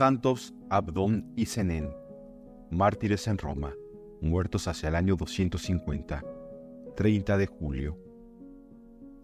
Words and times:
Santos 0.00 0.54
Abdón 0.70 1.30
y 1.36 1.44
Zenén, 1.44 1.94
mártires 2.70 3.28
en 3.28 3.36
Roma, 3.36 3.74
muertos 4.22 4.66
hacia 4.66 4.88
el 4.88 4.94
año 4.94 5.14
250, 5.14 6.24
30 6.96 7.36
de 7.36 7.46
julio. 7.46 7.98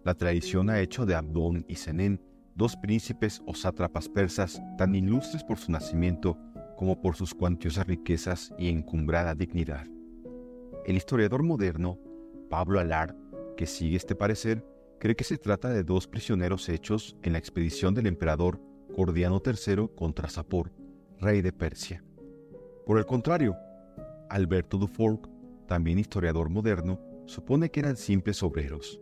La 0.03 0.13
tradición 0.13 0.69
ha 0.69 0.79
hecho 0.79 1.07
de 1.07 1.15
Abdón 1.15 1.65
y 1.67 1.77
Zenén 1.77 2.21
dos 2.53 2.75
príncipes 2.77 3.41
o 3.47 3.55
sátrapas 3.55 4.07
persas 4.07 4.61
tan 4.77 4.93
ilustres 4.93 5.43
por 5.43 5.57
su 5.57 5.71
nacimiento 5.71 6.37
como 6.77 7.01
por 7.01 7.15
sus 7.15 7.33
cuantiosas 7.33 7.87
riquezas 7.87 8.53
y 8.59 8.69
encumbrada 8.69 9.33
dignidad. 9.33 9.87
El 10.85 10.95
historiador 10.95 11.41
moderno, 11.41 11.97
Pablo 12.51 12.79
Alard, 12.79 13.15
que 13.55 13.65
sigue 13.65 13.97
este 13.97 14.13
parecer, 14.13 14.63
cree 14.99 15.15
que 15.15 15.23
se 15.23 15.39
trata 15.39 15.69
de 15.69 15.83
dos 15.83 16.05
prisioneros 16.05 16.69
hechos 16.69 17.17
en 17.23 17.33
la 17.33 17.39
expedición 17.39 17.95
del 17.95 18.05
emperador 18.05 18.61
Gordiano 18.97 19.43
III 19.45 19.89
contra 19.95 20.27
Sapor, 20.27 20.71
rey 21.19 21.43
de 21.43 21.53
Persia. 21.53 22.03
Por 22.83 22.97
el 22.97 23.05
contrario, 23.05 23.55
Alberto 24.27 24.79
Dufour, 24.79 25.19
también 25.67 25.99
historiador 25.99 26.49
moderno, 26.49 26.99
supone 27.27 27.69
que 27.69 27.81
eran 27.81 27.95
simples 27.95 28.41
obreros. 28.41 28.99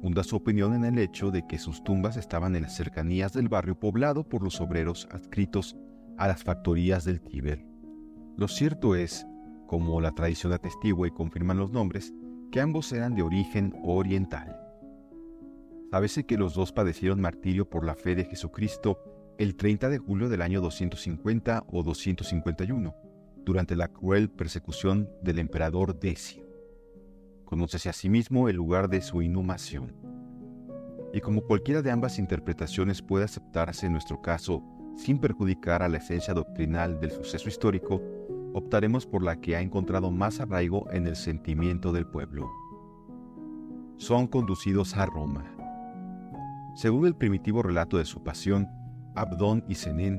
Funda 0.00 0.22
su 0.22 0.36
opinión 0.36 0.74
en 0.76 0.84
el 0.84 1.00
hecho 1.00 1.32
de 1.32 1.44
que 1.44 1.58
sus 1.58 1.82
tumbas 1.82 2.16
estaban 2.16 2.54
en 2.54 2.62
las 2.62 2.76
cercanías 2.76 3.32
del 3.32 3.48
barrio 3.48 3.74
poblado 3.74 4.22
por 4.22 4.44
los 4.44 4.60
obreros 4.60 5.08
adscritos 5.10 5.76
a 6.16 6.28
las 6.28 6.44
factorías 6.44 7.04
del 7.04 7.20
Tíber. 7.20 7.66
Lo 8.36 8.46
cierto 8.46 8.94
es, 8.94 9.26
como 9.66 10.00
la 10.00 10.12
tradición 10.12 10.52
atestigua 10.52 11.08
y 11.08 11.10
confirman 11.10 11.58
los 11.58 11.72
nombres, 11.72 12.14
que 12.52 12.60
ambos 12.60 12.92
eran 12.92 13.16
de 13.16 13.22
origen 13.22 13.74
oriental. 13.82 14.69
Sábese 15.90 16.24
que 16.24 16.38
los 16.38 16.54
dos 16.54 16.70
padecieron 16.70 17.20
martirio 17.20 17.68
por 17.68 17.84
la 17.84 17.96
fe 17.96 18.14
de 18.14 18.24
Jesucristo 18.24 18.98
el 19.38 19.56
30 19.56 19.88
de 19.88 19.98
julio 19.98 20.28
del 20.28 20.42
año 20.42 20.60
250 20.60 21.64
o 21.66 21.82
251, 21.82 22.94
durante 23.44 23.74
la 23.74 23.88
cruel 23.88 24.30
persecución 24.30 25.10
del 25.22 25.40
emperador 25.40 25.98
Decio. 25.98 26.44
Conócese 27.44 27.88
asimismo 27.88 28.48
el 28.48 28.56
lugar 28.56 28.88
de 28.88 29.00
su 29.00 29.20
inhumación. 29.20 29.96
Y 31.12 31.20
como 31.20 31.40
cualquiera 31.40 31.82
de 31.82 31.90
ambas 31.90 32.20
interpretaciones 32.20 33.02
puede 33.02 33.24
aceptarse 33.24 33.86
en 33.86 33.92
nuestro 33.92 34.22
caso 34.22 34.62
sin 34.94 35.18
perjudicar 35.18 35.82
a 35.82 35.88
la 35.88 35.96
esencia 35.96 36.34
doctrinal 36.34 37.00
del 37.00 37.10
suceso 37.10 37.48
histórico, 37.48 38.00
optaremos 38.52 39.06
por 39.06 39.24
la 39.24 39.40
que 39.40 39.56
ha 39.56 39.60
encontrado 39.60 40.12
más 40.12 40.38
arraigo 40.38 40.88
en 40.92 41.08
el 41.08 41.16
sentimiento 41.16 41.92
del 41.92 42.06
pueblo. 42.06 42.48
Son 43.96 44.28
conducidos 44.28 44.96
a 44.96 45.06
Roma. 45.06 45.59
Según 46.80 47.04
el 47.04 47.14
primitivo 47.14 47.62
relato 47.62 47.98
de 47.98 48.06
su 48.06 48.24
pasión, 48.24 48.66
Abdón 49.14 49.62
y 49.68 49.74
Zenén, 49.74 50.18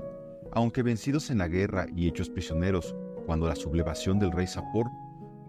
aunque 0.52 0.84
vencidos 0.84 1.32
en 1.32 1.40
la 1.40 1.48
guerra 1.48 1.88
y 1.96 2.08
hechos 2.08 2.30
prisioneros 2.30 2.96
cuando 3.26 3.48
la 3.48 3.56
sublevación 3.56 4.20
del 4.20 4.32
rey 4.32 4.46
Sapor, 4.46 4.86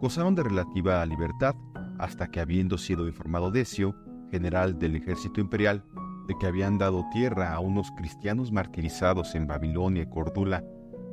gozaron 0.00 0.34
de 0.34 0.42
relativa 0.42 1.05
libertad 1.05 1.55
hasta 1.98 2.28
que 2.28 2.40
habiendo 2.40 2.78
sido 2.78 3.06
informado 3.06 3.50
Decio, 3.50 3.94
general 4.30 4.78
del 4.78 4.96
ejército 4.96 5.42
imperial, 5.42 5.84
de 6.28 6.34
que 6.40 6.46
habían 6.46 6.78
dado 6.78 7.05
tierra 7.12 7.52
a 7.52 7.60
unos 7.60 7.90
cristianos 7.90 8.50
martirizados 8.50 9.34
en 9.34 9.46
Babilonia 9.46 10.05
y 10.05 10.08
Cordula, 10.08 10.64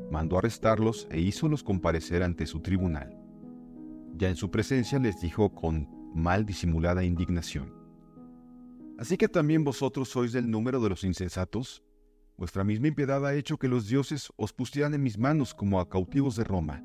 mandó 0.10 0.38
arrestarlos 0.38 1.10
e 1.12 1.20
hízolos 1.20 1.62
comparecer 1.62 2.24
ante 2.24 2.46
su 2.46 2.62
tribunal. 2.62 3.18
Ya 4.16 4.30
en 4.30 4.38
su 4.38 4.50
presencia 4.50 4.98
les 4.98 5.20
dijo 5.20 5.54
con 5.54 5.90
mal 6.16 6.46
disimulada 6.46 7.04
indignación, 7.04 7.78
Así 9.00 9.16
que 9.16 9.30
también 9.30 9.64
vosotros 9.64 10.10
sois 10.10 10.34
del 10.34 10.52
número 10.52 10.82
de 10.82 10.90
los 10.90 11.06
insensatos. 11.06 11.82
Vuestra 12.36 12.66
misma 12.66 12.90
impiedad 12.90 13.26
ha 13.26 13.34
hecho 13.34 13.58
que 13.58 13.70
los 13.70 13.88
dioses 13.88 14.30
os 14.36 14.52
pusieran 14.52 14.94
en 14.94 15.02
mis 15.02 15.18
manos 15.18 15.54
como 15.54 15.80
a 15.80 15.88
cautivos 15.88 16.36
de 16.36 16.44
Roma. 16.44 16.84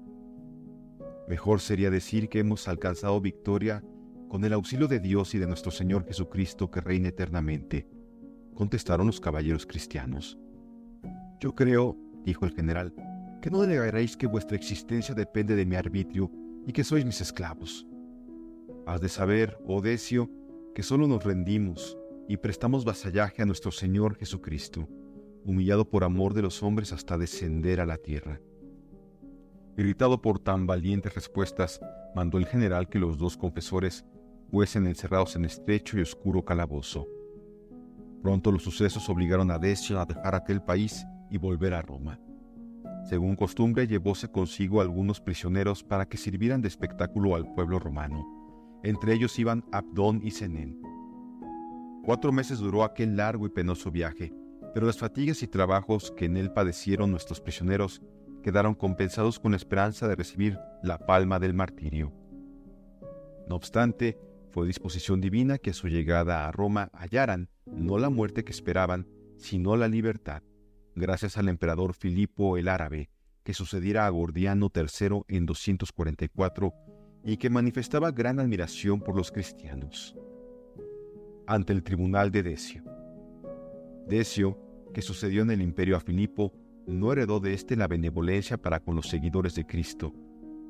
Mejor 1.27 1.61
sería 1.61 1.91
decir 1.91 2.29
que 2.29 2.39
hemos 2.39 2.69
alcanzado 2.69 3.21
victoria 3.21 3.83
con 4.29 4.45
el 4.45 4.53
auxilio 4.53 4.87
de 4.87 5.01
Dios 5.01 5.35
y 5.35 5.39
de 5.39 5.49
nuestro 5.49 5.73
Señor 5.73 6.07
Jesucristo 6.07 6.71
que 6.71 6.81
reina 6.81 7.09
eternamente, 7.09 7.89
contestaron 8.55 9.09
los 9.09 9.21
caballeros 9.21 9.67
cristianos. 9.67 10.39
Yo 11.41 11.57
creo, 11.57 11.97
dijo 12.25 12.45
el 12.45 12.55
general, 12.55 12.95
que 13.43 13.51
no 13.51 13.67
negaréis 13.67 14.17
que 14.17 14.29
vuestra 14.29 14.57
existencia 14.57 15.17
depende 15.17 15.57
de 15.57 15.67
mi 15.67 15.75
arbitrio 15.75 16.31
y 16.65 16.73
que 16.73 16.85
sois 16.85 17.05
mis 17.05 17.21
esclavos. 17.21 17.85
Has 18.87 19.01
de 19.01 19.09
saber, 19.09 19.59
oh 19.67 19.81
Decio, 19.81 20.31
que 20.77 20.85
solo 20.85 21.09
nos 21.09 21.25
rendimos 21.25 21.99
y 22.29 22.37
prestamos 22.39 22.85
vasallaje 22.85 23.43
a 23.43 23.47
nuestro 23.47 23.71
Señor 23.71 24.17
Jesucristo, 24.17 24.89
humillado 25.45 25.89
por 25.89 26.05
amor 26.05 26.35
de 26.35 26.43
los 26.43 26.63
hombres 26.63 26.93
hasta 26.93 27.19
descender 27.19 27.81
a 27.81 27.87
la 27.87 27.97
tierra. 27.97 28.41
Irritado 29.77 30.23
por 30.23 30.39
tan 30.39 30.67
valientes 30.67 31.15
respuestas, 31.15 31.81
mandó 32.15 32.39
el 32.39 32.47
general 32.47 32.89
que 32.89 32.99
los 32.99 33.19
dos 33.19 33.37
confesores 33.37 34.05
fuesen 34.51 34.87
encerrados 34.87 35.37
en 35.37 35.45
estrecho 35.45 35.99
y 35.99 36.03
oscuro 36.03 36.45
calabozo. 36.45 37.09
Pronto 38.23 38.53
los 38.53 38.63
sucesos 38.63 39.09
obligaron 39.11 39.51
a 39.51 39.59
Decio 39.59 40.01
a 40.01 40.07
dejar 40.07 40.35
aquel 40.35 40.63
país 40.63 41.05
y 41.31 41.39
volver 41.39 41.75
a 41.75 41.83
Roma. 41.83 42.21
Según 43.05 43.37
costumbre, 43.37 43.87
llevóse 43.87 44.31
consigo 44.31 44.81
algunos 44.81 45.21
prisioneros 45.21 45.83
para 45.83 46.07
que 46.07 46.17
sirvieran 46.17 46.63
de 46.63 46.69
espectáculo 46.69 47.35
al 47.35 47.53
pueblo 47.53 47.79
romano. 47.79 48.81
Entre 48.83 49.13
ellos 49.13 49.39
iban 49.39 49.65
Abdón 49.73 50.21
y 50.23 50.31
Zenén. 50.31 50.94
Cuatro 52.05 52.33
meses 52.33 52.59
duró 52.59 52.85
aquel 52.85 53.17
largo 53.17 53.47
y 53.47 53.49
penoso 53.49 53.91
viaje, 53.91 54.31
pero 54.75 54.85
las 54.85 54.99
fatigas 54.99 55.43
y 55.43 55.47
trabajos 55.47 56.13
que 56.15 56.27
en 56.27 56.37
él 56.37 56.53
padecieron 56.53 57.11
nuestros 57.11 57.41
prisioneros 57.41 58.03
quedaron 58.43 58.75
compensados 58.75 59.41
con 59.41 59.53
la 59.53 59.57
esperanza 59.57 60.07
de 60.07 60.15
recibir 60.15 60.59
la 60.83 60.99
palma 60.99 61.39
del 61.39 61.55
martirio. 61.55 62.13
No 63.49 63.57
obstante, 63.57 64.19
fue 64.51 64.67
disposición 64.67 65.23
divina 65.23 65.57
que 65.57 65.71
a 65.71 65.73
su 65.73 65.89
llegada 65.89 66.47
a 66.47 66.53
Roma 66.53 66.91
hallaran 66.93 67.49
no 67.65 67.97
la 67.97 68.11
muerte 68.11 68.45
que 68.45 68.53
esperaban, 68.53 69.09
sino 69.39 69.75
la 69.75 69.89
libertad, 69.89 70.43
gracias 70.95 71.39
al 71.39 71.49
emperador 71.49 71.95
Filipo 71.95 72.59
el 72.59 72.69
Árabe, 72.69 73.09
que 73.45 73.55
sucediera 73.55 74.05
a 74.05 74.11
Gordiano 74.11 74.71
III 74.75 75.23
en 75.29 75.47
244 75.47 76.75
y 77.25 77.39
que 77.39 77.49
manifestaba 77.49 78.11
gran 78.11 78.41
admiración 78.41 79.01
por 79.01 79.17
los 79.17 79.33
cristianos 79.33 80.15
ante 81.47 81.73
el 81.73 81.83
tribunal 81.83 82.31
de 82.31 82.43
Decio. 82.43 82.83
Decio, 84.07 84.59
que 84.93 85.03
sucedió 85.03 85.43
en 85.43 85.51
el 85.51 85.63
imperio 85.63 85.97
a 85.97 86.01
Filipo, 86.01 86.53
no 86.87 87.13
heredó 87.13 87.41
de 87.41 87.55
éste 87.55 87.77
la 87.77 87.89
benevolencia 87.89 88.59
para 88.59 88.81
con 88.81 88.95
los 88.97 89.09
seguidores 89.09 89.55
de 89.55 89.67
Cristo. 89.67 90.13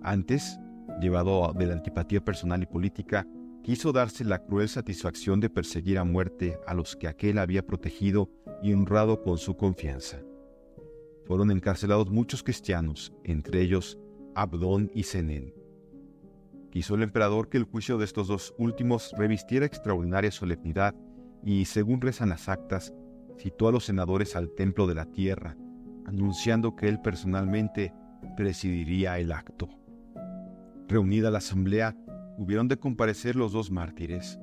Antes, 0.03 0.59
llevado 1.01 1.53
de 1.53 1.67
la 1.67 1.75
antipatía 1.75 2.25
personal 2.25 2.63
y 2.63 2.67
política, 2.67 3.27
quiso 3.63 3.93
darse 3.93 4.25
la 4.25 4.45
cruel 4.45 4.69
satisfacción 4.69 5.41
de 5.41 5.51
perseguir 5.51 5.99
a 5.99 6.05
muerte 6.05 6.59
a 6.67 6.75
los 6.75 6.97
que 6.97 7.09
aquel 7.09 7.39
había 7.39 7.67
protegido 7.67 8.31
y 8.63 8.73
honrado 8.73 9.23
con 9.23 9.39
su 9.39 9.57
confianza. 9.57 10.21
Fueron 11.27 11.51
encarcelados 11.51 12.11
muchos 12.11 12.43
cristianos, 12.43 13.13
entre 13.25 13.63
ellos 13.63 13.99
Abdón 14.35 14.91
y 14.95 15.05
Zenén. 15.05 15.64
Quiso 16.75 16.97
el 16.97 17.05
emperador 17.05 17.49
que 17.49 17.57
el 17.57 17.63
juicio 17.63 17.99
de 17.99 18.05
estos 18.05 18.27
dos 18.27 18.53
últimos 18.59 19.15
revistiera 19.17 19.65
extraordinaria 19.65 20.33
solemnidad 20.33 20.93
y, 21.45 21.67
según 21.67 22.01
rezan 22.01 22.31
las 22.31 22.49
actas, 22.49 22.93
citó 23.39 23.69
a 23.69 23.71
los 23.71 23.85
senadores 23.85 24.35
al 24.35 24.51
templo 24.51 24.89
de 24.89 24.97
la 24.97 25.05
tierra, 25.07 25.57
anunciando 26.05 26.75
que 26.75 26.89
él 26.89 27.01
personalmente 27.01 27.95
presidiría 28.37 29.21
el 29.21 29.31
acto. 29.31 29.69
Reunida 30.89 31.31
la 31.31 31.39
asamblea, 31.39 31.97
hubieron 32.39 32.67
de 32.67 32.77
comparecer 32.77 33.37
los 33.37 33.53
dos 33.53 33.71
mártires. 33.71 34.41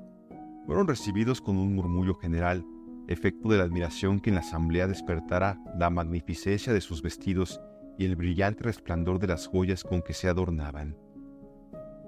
Fueron 0.66 0.88
recibidos 0.88 1.42
con 1.42 1.58
un 1.58 1.76
murmullo 1.76 2.16
general, 2.16 2.66
efecto 3.10 3.50
de 3.50 3.58
la 3.58 3.66
admiración 3.66 4.22
que 4.22 4.30
en 4.30 4.36
la 4.36 4.42
asamblea 4.42 4.88
despertara 4.88 5.60
la 5.78 5.90
magnificencia 5.90 6.72
de 6.72 6.80
sus 6.80 7.02
vestidos 7.02 7.60
y 7.98 8.06
el 8.06 8.16
brillante 8.16 8.64
resplandor 8.64 9.20
de 9.20 9.28
las 9.28 9.48
joyas 9.48 9.84
con 9.84 10.02
que 10.02 10.14
se 10.14 10.30
adornaban. 10.30 10.96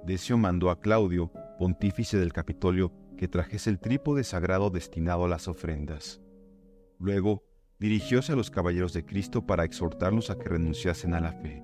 Decio 0.05 0.38
mandó 0.38 0.69
a 0.69 0.81
Claudio, 0.81 1.31
pontífice 1.57 2.17
del 2.17 2.33
Capitolio, 2.33 2.91
que 3.17 3.29
trajese 3.29 3.69
el 3.69 3.79
trípode 3.79 4.25
sagrado 4.25 4.69
destinado 4.69 5.23
a 5.23 5.29
las 5.29 5.47
ofrendas. 5.47 6.19
Luego, 7.00 7.45
dirigióse 7.79 8.33
a 8.33 8.35
los 8.35 8.51
caballeros 8.51 8.91
de 8.91 9.05
Cristo 9.05 9.45
para 9.45 9.63
exhortarlos 9.63 10.29
a 10.29 10.38
que 10.38 10.50
renunciasen 10.50 11.13
a 11.13 11.21
la 11.21 11.31
fe. 11.31 11.63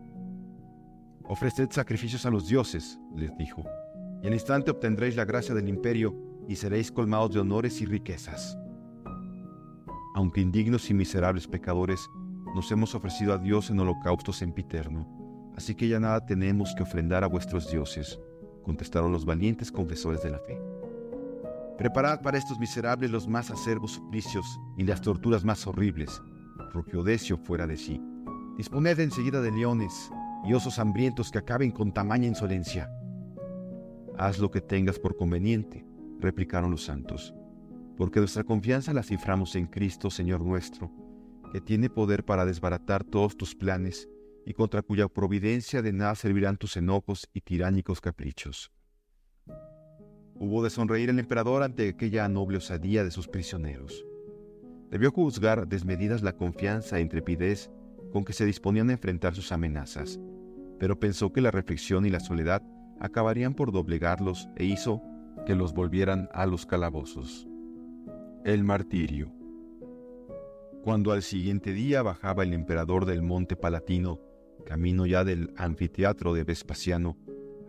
Ofreced 1.26 1.70
sacrificios 1.72 2.26
a 2.26 2.30
los 2.30 2.48
dioses, 2.48 2.98
les 3.14 3.36
dijo, 3.38 3.66
y 4.24 4.28
al 4.28 4.34
instante 4.34 4.72
obtendréis 4.72 5.18
la 5.18 5.26
gracia 5.26 5.54
del 5.54 5.68
imperio 5.68 6.16
y 6.48 6.56
seréis 6.56 6.94
colmados 6.94 7.34
de 7.34 7.42
honores 7.42 7.82
y 7.82 7.86
riquezas. 7.86 8.58
Aunque 10.16 10.40
indignos 10.40 10.90
y 10.90 10.94
miserables 10.94 11.46
pecadores, 11.46 12.00
nos 12.56 12.72
hemos 12.72 12.96
ofrecido 12.96 13.34
a 13.34 13.38
Dios 13.38 13.70
en 13.70 13.82
holocausto 13.82 14.32
sempiterno, 14.32 15.52
así 15.58 15.76
que 15.76 15.90
ya 15.90 16.00
nada 16.00 16.26
tenemos 16.26 16.74
que 16.74 16.84
ofrendar 16.84 17.26
a 17.26 17.28
vuestros 17.28 17.70
dioses 17.70 18.18
contestaron 18.64 19.12
los 19.12 19.26
valientes 19.26 19.72
confesores 19.72 20.22
de 20.24 20.32
la 20.32 20.40
fe. 20.40 20.60
Preparad 21.78 22.22
para 22.22 22.38
estos 22.38 22.60
miserables 22.60 23.10
los 23.10 23.28
más 23.28 23.52
acerbos 23.52 23.94
suplicios 23.94 24.60
y 24.78 24.84
las 24.84 25.02
torturas 25.02 25.46
más 25.46 25.66
horribles. 25.66 26.22
Propio 26.74 27.04
Decio 27.04 27.38
fuera 27.38 27.66
de 27.66 27.78
sí. 27.78 28.02
disponed 28.58 29.00
enseguida 29.00 29.42
de 29.42 29.52
leones 29.52 30.12
y 30.44 30.54
osos 30.54 30.78
hambrientos 30.80 31.32
que 31.32 31.38
acaben 31.38 31.72
con 31.72 31.94
tamaña 31.94 32.28
insolencia. 32.28 32.92
Haz 34.18 34.40
lo 34.40 34.52
que 34.52 34.60
tengas 34.60 35.00
por 35.00 35.16
conveniente, 35.16 35.86
replicaron 36.20 36.72
los 36.72 36.84
santos, 36.84 37.34
porque 37.98 38.20
nuestra 38.20 38.44
confianza 38.44 38.94
la 38.94 39.04
ciframos 39.04 39.56
en 39.56 39.68
Cristo, 39.68 40.10
Señor 40.10 40.42
nuestro, 40.42 40.92
que 41.54 41.62
tiene 41.62 41.90
poder 41.90 42.26
para 42.26 42.46
desbaratar 42.46 43.04
todos 43.06 43.38
tus 43.38 43.56
planes 43.56 44.10
y 44.50 44.54
contra 44.56 44.82
cuya 44.82 45.08
providencia 45.08 45.84
de 45.84 45.94
nada 45.94 46.16
servirán 46.16 46.58
tus 46.58 46.76
enojos 46.76 47.30
y 47.36 47.42
tiránicos 47.42 48.02
caprichos. 48.02 48.72
Hubo 50.34 50.64
de 50.64 50.72
sonreír 50.72 51.12
el 51.12 51.20
emperador 51.20 51.62
ante 51.62 51.88
aquella 51.88 52.28
noble 52.28 52.58
osadía 52.58 53.04
de 53.04 53.12
sus 53.12 53.28
prisioneros. 53.28 54.04
Debió 54.90 55.12
juzgar 55.12 55.68
desmedidas 55.68 56.24
la 56.24 56.34
confianza 56.34 56.98
e 56.98 57.02
intrepidez 57.02 57.70
con 58.12 58.26
que 58.26 58.34
se 58.34 58.44
disponían 58.44 58.90
a 58.90 58.94
enfrentar 58.94 59.36
sus 59.36 59.52
amenazas, 59.52 60.20
pero 60.80 61.00
pensó 61.00 61.32
que 61.32 61.42
la 61.42 61.52
reflexión 61.52 62.08
y 62.08 62.10
la 62.10 62.20
soledad 62.20 62.64
acabarían 63.00 63.54
por 63.54 63.72
doblegarlos 63.72 64.50
e 64.56 64.66
hizo 64.66 65.04
que 65.46 65.54
los 65.54 65.76
volvieran 65.76 66.28
a 66.34 66.48
los 66.48 66.66
calabozos. 66.66 67.48
El 68.44 68.64
martirio. 68.64 69.32
Cuando 70.82 71.12
al 71.12 71.22
siguiente 71.22 71.72
día 71.72 72.02
bajaba 72.02 72.42
el 72.42 72.54
emperador 72.54 73.06
del 73.06 73.22
monte 73.22 73.56
Palatino, 73.56 74.20
camino 74.66 75.06
ya 75.06 75.24
del 75.24 75.54
anfiteatro 75.58 76.34
de 76.34 76.44
Vespasiano, 76.44 77.18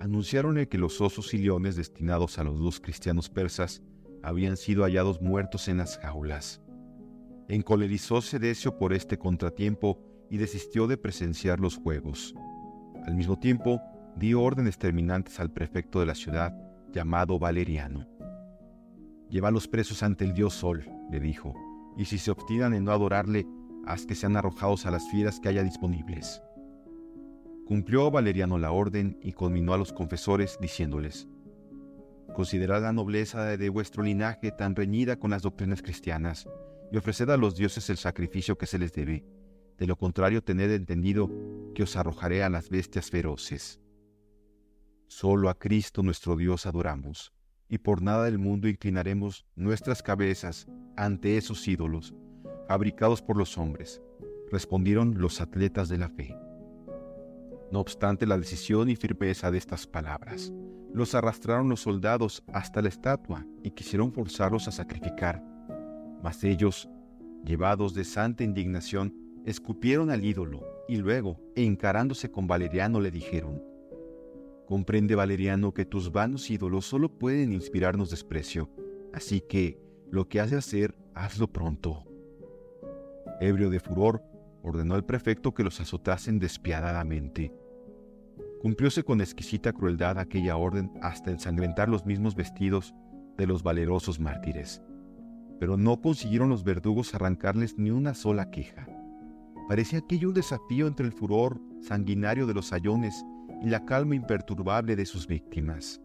anunciaron 0.01 0.65
que 0.67 0.79
los 0.79 1.01
osos 1.01 1.35
y 1.35 1.39
leones 1.39 1.77
destinados 1.77 2.39
a 2.39 2.45
los 2.45 2.59
dos 2.59 2.81
cristianos 2.81 3.29
persas 3.29 3.83
habían 4.23 4.57
sido 4.57 4.85
hallados 4.85 5.21
muertos 5.21 5.69
en 5.69 5.79
las 5.79 5.99
jaulas. 5.99 6.61
Encolerizóse 7.49 8.39
Decio 8.39 8.79
por 8.79 8.93
este 8.93 9.19
contratiempo 9.19 9.99
y 10.31 10.37
desistió 10.37 10.87
de 10.87 10.97
presenciar 10.97 11.61
los 11.61 11.77
juegos. 11.77 12.35
Al 13.05 13.15
mismo 13.15 13.39
tiempo, 13.39 13.81
dio 14.17 14.43
órdenes 14.43 14.79
terminantes 14.79 15.41
al 15.41 15.53
prefecto 15.53 16.01
de 16.01 16.07
la 16.07 16.15
ciudad, 16.15 16.55
llamado 16.93 17.39
Valeriano. 17.39 18.07
Lleva 19.29 19.49
a 19.49 19.53
los 19.53 19.69
presos 19.69 20.03
ante 20.03 20.25
el 20.25 20.33
dios 20.33 20.55
Sol, 20.55 20.89
le 21.11 21.21
dijo, 21.21 21.55
y 21.97 22.05
si 22.05 22.19
se 22.19 22.31
obstinan 22.31 22.75
en 22.75 22.85
no 22.85 22.93
adorarle, 22.93 23.47
haz 23.87 24.07
que 24.07 24.15
sean 24.15 24.37
arrojados 24.37 24.87
a 24.87 24.91
las 24.91 25.09
fieras 25.11 25.41
que 25.41 25.49
haya 25.49 25.63
disponibles. 25.63 26.43
Cumplió 27.71 28.11
Valeriano 28.11 28.59
la 28.59 28.73
orden 28.73 29.21
y 29.23 29.31
conminó 29.31 29.73
a 29.73 29.79
los 29.79 29.93
confesores 29.93 30.59
diciéndoles, 30.61 31.29
Considerad 32.35 32.83
la 32.83 32.93
nobleza 32.93 33.57
de 33.57 33.69
vuestro 33.69 34.03
linaje 34.03 34.51
tan 34.51 34.75
reñida 34.75 35.21
con 35.21 35.31
las 35.31 35.43
doctrinas 35.43 35.81
cristianas, 35.81 36.49
y 36.91 36.97
ofreced 36.97 37.31
a 37.31 37.37
los 37.37 37.55
dioses 37.55 37.89
el 37.89 37.97
sacrificio 37.97 38.59
que 38.59 38.67
se 38.67 38.77
les 38.77 38.93
debe. 38.93 39.25
De 39.79 39.87
lo 39.87 39.95
contrario, 39.95 40.43
tened 40.43 40.73
entendido 40.73 41.31
que 41.73 41.85
os 41.85 41.95
arrojaré 41.95 42.43
a 42.43 42.51
las 42.51 42.71
bestias 42.71 43.09
feroces. 43.09 43.79
Solo 45.07 45.49
a 45.49 45.57
Cristo 45.57 46.03
nuestro 46.03 46.35
Dios 46.35 46.67
adoramos, 46.67 47.33
y 47.69 47.79
por 47.79 48.03
nada 48.03 48.25
del 48.25 48.41
mundo 48.41 48.67
inclinaremos 48.67 49.47
nuestras 49.55 50.03
cabezas 50.03 50.67
ante 50.97 51.37
esos 51.37 51.69
ídolos, 51.69 52.17
fabricados 52.67 53.23
por 53.23 53.37
los 53.37 53.57
hombres, 53.59 54.03
respondieron 54.51 55.21
los 55.21 55.41
atletas 55.41 55.89
de 55.89 55.99
la 55.99 56.09
fe. 56.09 56.37
No 57.71 57.81
obstante 57.81 58.27
la 58.27 58.37
decisión 58.37 58.91
y 58.91 58.97
firmeza 58.97 59.51
de 59.51 59.59
estas 59.59 59.87
palabras, 59.87 60.53
los 60.93 61.15
arrastraron 61.15 61.69
los 61.69 61.81
soldados 61.81 62.43
hasta 62.53 62.83
la 62.83 62.89
estatua 62.89 63.47
y 63.63 63.71
quisieron 63.71 64.13
forzarlos 64.13 64.67
a 64.67 64.73
sacrificar. 64.73 65.43
Mas 66.23 66.43
ellos, 66.43 66.89
llevados 67.45 67.95
de 67.95 68.05
santa 68.05 68.43
indignación, 68.43 69.15
escupieron 69.47 70.11
al 70.11 70.25
ídolo 70.25 70.67
y 70.89 70.97
luego, 70.97 71.41
encarándose 71.55 72.31
con 72.31 72.47
Valeriano, 72.47 73.01
le 73.01 73.11
dijeron, 73.11 73.63
Comprende, 74.67 75.15
Valeriano, 75.15 75.73
que 75.73 75.85
tus 75.85 76.13
vanos 76.13 76.51
ídolos 76.51 76.87
solo 76.87 77.09
pueden 77.09 77.53
inspirarnos 77.53 78.11
desprecio, 78.11 78.71
así 79.13 79.41
que 79.41 79.81
lo 80.11 80.29
que 80.29 80.41
has 80.41 80.51
de 80.51 80.57
hacer, 80.57 80.95
hazlo 81.15 81.49
pronto. 81.49 82.05
Ebrio 83.41 83.71
de 83.71 83.81
furor, 83.81 84.23
ordenó 84.63 84.95
al 84.95 85.05
prefecto 85.05 85.55
que 85.55 85.65
los 85.65 85.81
azotasen 85.81 86.39
despiadadamente. 86.39 87.53
Cumplióse 88.61 89.03
con 89.03 89.21
exquisita 89.21 89.73
crueldad 89.73 90.19
aquella 90.19 90.57
orden 90.57 90.93
hasta 91.03 91.31
ensangrentar 91.31 91.89
los 91.89 92.05
mismos 92.05 92.35
vestidos 92.35 92.95
de 93.37 93.47
los 93.47 93.63
valerosos 93.63 94.21
mártires 94.21 94.83
pero 95.61 95.77
no 95.77 96.01
consiguieron 96.01 96.49
los 96.49 96.65
verdugos 96.65 97.15
arrancarles 97.15 97.79
ni 97.79 97.91
una 97.91 98.15
sola 98.15 98.51
queja. 98.51 98.89
Parecía 99.69 99.99
aquello 99.99 100.29
un 100.29 100.35
desafío 100.35 100.87
entre 100.87 101.05
el 101.05 101.13
furor 101.13 101.61
sanguinario 101.83 102.47
de 102.47 102.55
los 102.55 102.69
sayones 102.69 103.27
y 103.63 103.69
la 103.69 103.85
calma 103.85 104.15
imperturbable 104.15 104.97
de 104.97 105.05
sus 105.05 105.27
víctimas. 105.27 106.01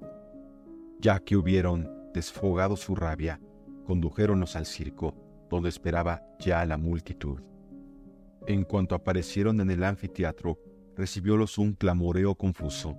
Ya 1.00 1.19
que 1.19 1.38
hubieron 1.38 1.90
desfogado 2.13 2.75
su 2.75 2.96
rabia, 2.96 3.40
condujéronlos 3.86 4.57
al 4.57 4.66
circo, 4.66 5.16
donde 5.50 5.69
esperaba 5.69 6.22
ya 6.38 6.66
la 6.66 6.78
multitud. 6.78 7.40
En 8.47 8.63
cuanto 8.63 8.94
aparecieron 8.94 9.59
en 9.59 9.71
el 9.71 9.83
anfiteatro, 9.83 10.59
recibiólos 10.95 11.57
un 11.57 11.74
clamoreo 11.74 12.36
confuso. 12.36 12.95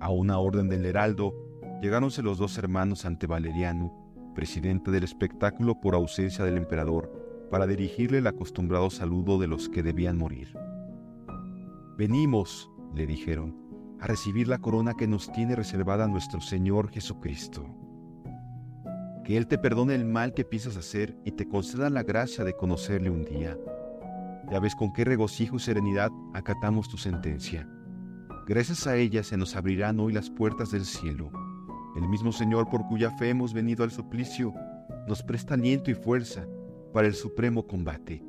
A 0.00 0.10
una 0.10 0.38
orden 0.38 0.68
del 0.68 0.84
heraldo, 0.84 1.34
llegáronse 1.80 2.22
los 2.22 2.36
dos 2.36 2.58
hermanos 2.58 3.06
ante 3.06 3.26
Valeriano, 3.26 4.04
presidente 4.34 4.90
del 4.90 5.04
espectáculo 5.04 5.80
por 5.80 5.94
ausencia 5.94 6.44
del 6.44 6.58
emperador, 6.58 7.10
para 7.50 7.66
dirigirle 7.66 8.18
el 8.18 8.26
acostumbrado 8.26 8.90
saludo 8.90 9.38
de 9.38 9.46
los 9.46 9.70
que 9.70 9.82
debían 9.82 10.18
morir. 10.18 10.54
Venimos, 11.96 12.70
le 12.94 13.06
dijeron, 13.06 13.56
a 13.98 14.06
recibir 14.06 14.48
la 14.48 14.58
corona 14.58 14.92
que 14.92 15.06
nos 15.06 15.32
tiene 15.32 15.56
reservada 15.56 16.06
nuestro 16.06 16.42
Señor 16.42 16.90
Jesucristo. 16.90 17.64
Que 19.24 19.38
Él 19.38 19.46
te 19.46 19.56
perdone 19.56 19.94
el 19.94 20.04
mal 20.04 20.34
que 20.34 20.44
piensas 20.44 20.76
hacer 20.76 21.16
y 21.24 21.30
te 21.30 21.48
conceda 21.48 21.88
la 21.88 22.02
gracia 22.02 22.44
de 22.44 22.54
conocerle 22.54 23.08
un 23.08 23.24
día. 23.24 23.56
Ya 24.50 24.60
ves 24.60 24.74
con 24.74 24.92
qué 24.92 25.04
regocijo 25.04 25.56
y 25.56 25.60
serenidad 25.60 26.10
acatamos 26.34 26.88
tu 26.88 26.96
sentencia. 26.96 27.68
Gracias 28.46 28.86
a 28.86 28.96
ella 28.96 29.22
se 29.22 29.36
nos 29.36 29.56
abrirán 29.56 29.98
hoy 30.00 30.12
las 30.12 30.30
puertas 30.30 30.70
del 30.70 30.84
cielo 30.84 31.30
el 31.94 32.08
mismo 32.08 32.32
Señor 32.32 32.68
por 32.68 32.86
cuya 32.86 33.10
fe 33.12 33.30
hemos 33.30 33.54
venido 33.54 33.84
al 33.84 33.90
suplicio 33.90 34.52
nos 35.06 35.22
presta 35.22 35.54
aliento 35.54 35.90
y 35.90 35.94
fuerza 35.94 36.46
para 36.92 37.06
el 37.06 37.14
supremo 37.14 37.66
combate. 37.66 38.24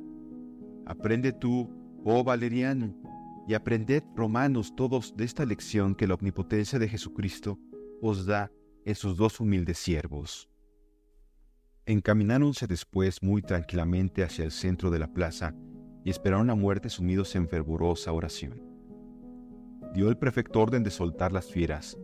Aprende 0.86 1.32
tú, 1.32 1.68
oh 2.04 2.22
Valeriano, 2.22 2.94
y 3.48 3.54
aprended, 3.54 4.04
romanos, 4.14 4.74
todos 4.76 5.16
de 5.16 5.24
esta 5.24 5.44
lección 5.44 5.94
que 5.94 6.06
la 6.06 6.14
omnipotencia 6.14 6.78
de 6.78 6.88
Jesucristo 6.88 7.58
os 8.00 8.26
da 8.26 8.50
en 8.84 8.94
sus 8.94 9.16
dos 9.16 9.40
humildes 9.40 9.78
siervos. 9.78 10.48
Encamináronse 11.86 12.66
después 12.66 13.22
muy 13.22 13.42
tranquilamente 13.42 14.22
hacia 14.22 14.44
el 14.44 14.50
centro 14.52 14.90
de 14.90 14.98
la 14.98 15.12
plaza 15.12 15.54
y 16.06 16.10
esperaron 16.10 16.46
la 16.46 16.54
muerte 16.54 16.88
sumidos 16.88 17.34
en 17.34 17.48
fervorosa 17.48 18.12
oración. 18.12 18.62
Dio 19.92 20.08
el 20.08 20.16
prefecto 20.16 20.60
orden 20.60 20.84
de 20.84 20.92
soltar 20.92 21.32
las 21.32 21.46
fieras, 21.50 21.98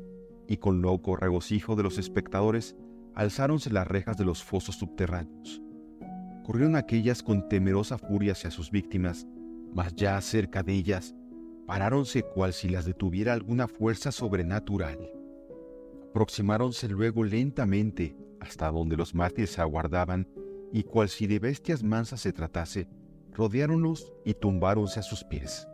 y 0.49 0.57
con 0.57 0.83
loco 0.83 1.15
regocijo 1.15 1.77
de 1.77 1.85
los 1.85 1.99
espectadores 1.99 2.75
alzáronse 3.15 3.71
las 3.71 3.87
rejas 3.87 4.17
de 4.17 4.25
los 4.25 4.43
fosos 4.43 4.75
subterráneos. 4.75 5.63
Corrieron 6.45 6.75
aquellas 6.75 7.23
con 7.23 7.49
temerosa 7.49 7.97
furia 7.97 8.33
hacia 8.33 8.51
sus 8.51 8.73
víctimas, 8.73 9.29
mas 9.73 9.95
ya 9.95 10.21
cerca 10.21 10.65
de 10.65 10.73
ellas, 10.73 11.15
paráronse 11.69 12.25
cual 12.25 12.53
si 12.53 12.69
las 12.71 12.85
detuviera 12.85 13.33
alguna 13.33 13.69
fuerza 13.69 14.11
sobrenatural. 14.11 14.99
Aproximáronse 16.11 16.89
luego 16.89 17.23
lentamente 17.23 18.17
hasta 18.41 18.69
donde 18.69 18.97
los 18.97 19.15
mártires 19.15 19.61
aguardaban 19.61 20.27
y 20.73 20.83
cual 20.83 21.09
si 21.09 21.29
de 21.29 21.39
bestias 21.39 21.85
mansas 21.85 22.21
se 22.23 22.33
tratase, 22.33 22.89
rodeáronlos 23.33 24.13
y 24.25 24.35
tumbáronse 24.35 25.01
a 25.01 25.03
sus 25.03 25.25
pies. 25.25 25.67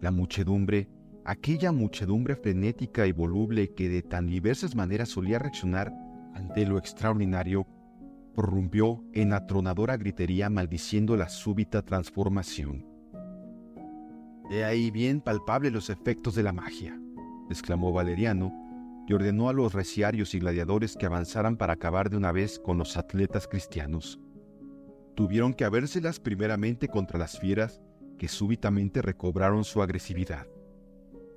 La 0.00 0.10
muchedumbre 0.10 0.88
aquella 1.24 1.72
muchedumbre 1.72 2.36
frenética 2.36 3.06
y 3.06 3.12
voluble 3.12 3.74
que 3.74 3.88
de 3.88 4.02
tan 4.02 4.26
diversas 4.26 4.74
maneras 4.74 5.10
solía 5.10 5.38
reaccionar 5.38 5.92
ante 6.34 6.66
lo 6.66 6.78
extraordinario, 6.78 7.66
prorrumpió 8.34 9.04
en 9.12 9.32
atronadora 9.32 9.96
gritería 9.96 10.48
maldiciendo 10.48 11.16
la 11.16 11.28
súbita 11.28 11.82
transformación. 11.82 12.86
De 14.50 14.64
ahí 14.64 14.90
bien 14.90 15.20
palpable 15.20 15.70
los 15.70 15.90
efectos 15.90 16.34
de 16.34 16.42
la 16.42 16.52
magia, 16.52 16.98
exclamó 17.50 17.92
Valeriano, 17.92 18.52
y 19.06 19.14
ordenó 19.14 19.48
a 19.48 19.52
los 19.52 19.74
reciarios 19.74 20.32
y 20.34 20.38
gladiadores 20.38 20.96
que 20.96 21.06
avanzaran 21.06 21.56
para 21.56 21.72
acabar 21.72 22.08
de 22.08 22.16
una 22.16 22.30
vez 22.30 22.60
con 22.60 22.78
los 22.78 22.96
atletas 22.96 23.48
cristianos. 23.48 24.20
Tuvieron 25.14 25.52
que 25.52 25.64
habérselas 25.64 26.20
primeramente 26.20 26.88
contra 26.88 27.18
las 27.18 27.38
fieras 27.38 27.80
que 28.18 28.28
súbitamente 28.28 29.02
recobraron 29.02 29.64
su 29.64 29.82
agresividad. 29.82 30.46